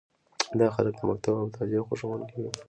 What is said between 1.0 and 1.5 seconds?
مکتب او